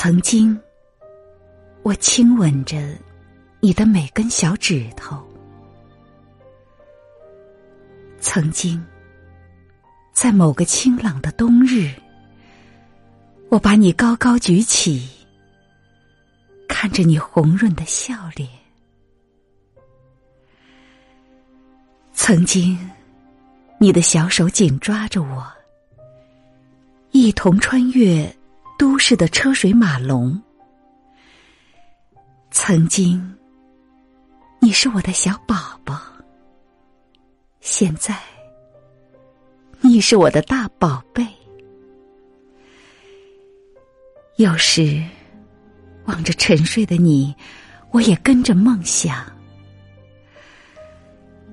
[0.00, 0.56] 曾经，
[1.82, 2.96] 我亲吻着
[3.58, 5.20] 你的每根小指头。
[8.20, 8.80] 曾经，
[10.12, 11.90] 在某个清朗的冬日，
[13.48, 15.08] 我把你高高举起，
[16.68, 18.48] 看着你红润的笑脸。
[22.12, 22.78] 曾经，
[23.80, 25.44] 你的小手紧抓着我，
[27.10, 28.32] 一同穿越。
[28.78, 30.40] 都市的车水马龙，
[32.52, 33.36] 曾经
[34.60, 36.00] 你是我的小宝宝，
[37.60, 38.16] 现在
[39.80, 41.26] 你是我的大宝贝。
[44.36, 45.02] 有时
[46.04, 47.34] 望着沉睡的你，
[47.90, 49.26] 我也跟着梦想，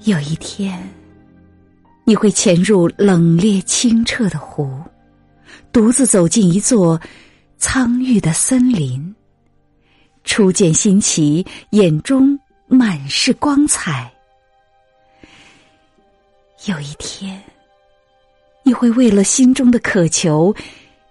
[0.00, 0.78] 有一天
[2.04, 4.78] 你会潜入冷冽清澈的湖。
[5.72, 7.00] 独自走进一座
[7.58, 9.14] 苍郁的森林，
[10.24, 14.12] 初见新奇，眼中满是光彩。
[16.66, 17.42] 有一天，
[18.62, 20.54] 你会为了心中的渴求，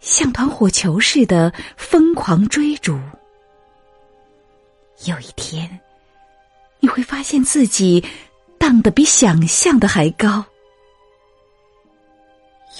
[0.00, 2.98] 像团火球似的疯狂追逐。
[5.06, 5.80] 有一天，
[6.80, 8.02] 你会发现自己
[8.58, 10.44] 荡得比想象的还高。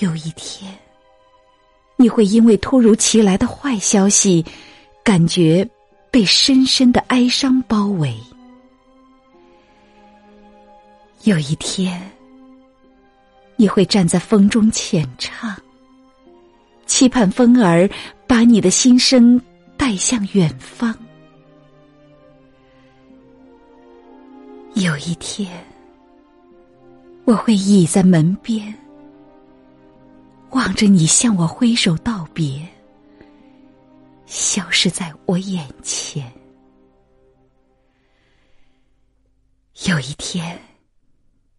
[0.00, 0.74] 有一天。
[2.04, 4.44] 你会因为突如其来的坏消息，
[5.02, 5.66] 感觉
[6.10, 8.14] 被深深的哀伤包围。
[11.22, 11.98] 有一天，
[13.56, 15.56] 你会站在风中浅唱，
[16.84, 17.88] 期盼风儿
[18.26, 19.40] 把你的心声
[19.74, 20.94] 带向远方。
[24.74, 25.50] 有一天，
[27.24, 28.83] 我会倚在门边。
[30.54, 32.64] 望着你向我挥手道别，
[34.24, 36.32] 消失在我眼前。
[39.86, 40.56] 有一天，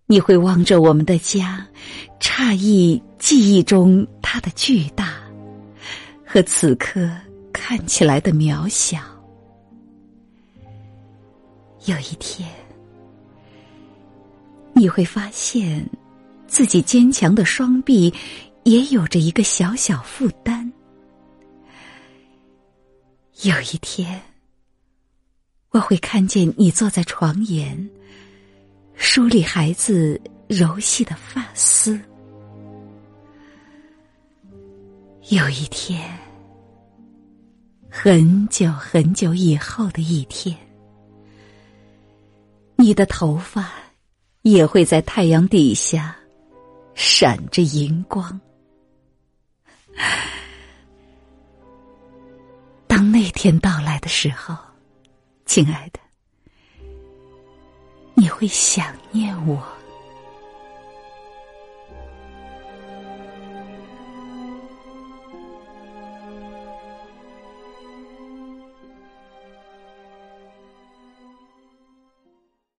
[0.05, 1.67] 你会望着我们的家，
[2.21, 5.15] 诧异记忆中它的巨大，
[6.25, 7.11] 和此刻
[7.51, 8.97] 看起来的渺小。
[11.83, 12.49] 有一天，
[14.71, 15.85] 你会发现
[16.47, 18.11] 自己坚强的双臂。
[18.65, 20.71] 也有着一个小小负担。
[23.43, 24.19] 有一天，
[25.69, 27.89] 我会看见你坐在床沿，
[28.95, 31.99] 梳理孩子柔细的发丝。
[35.29, 36.17] 有一天，
[37.87, 40.57] 很久很久以后的一天，
[42.77, 43.71] 你的头发
[44.41, 46.15] 也会在太阳底下
[46.95, 48.41] 闪着银光。
[52.87, 54.55] 当那天到来的时候，
[55.45, 55.99] 亲爱的，
[58.13, 59.74] 你会想念我。